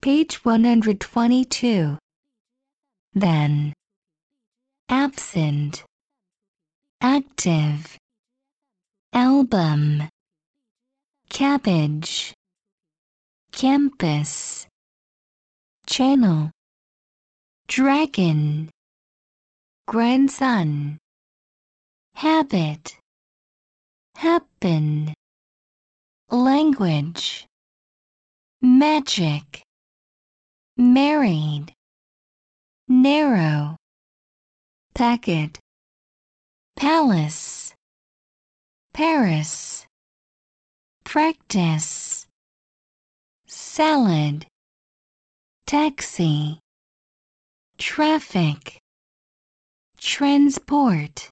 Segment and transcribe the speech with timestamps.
[0.00, 1.98] Page 122.
[3.14, 3.72] Then.
[4.88, 5.82] Absent.
[7.00, 7.98] Active.
[9.12, 10.08] Album.
[11.30, 12.32] Cabbage.
[13.50, 14.68] Campus.
[15.86, 16.52] Channel.
[17.66, 18.70] Dragon.
[19.88, 20.98] Grandson.
[22.14, 22.96] Habit.
[24.14, 25.12] Happen.
[26.30, 27.46] Language.
[28.62, 29.64] Magic.
[30.98, 31.72] Married.
[32.88, 33.76] Narrow.
[34.96, 35.60] Packet.
[36.74, 37.72] Palace.
[38.92, 39.86] Paris.
[41.04, 42.26] Practice.
[43.46, 44.44] Salad.
[45.66, 46.58] Taxi.
[47.78, 48.80] Traffic.
[49.98, 51.26] Transport.